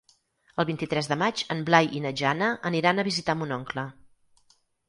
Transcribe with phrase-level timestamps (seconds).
[0.63, 3.89] El vint-i-tres de maig en Blai i na Jana aniran a visitar mon oncle.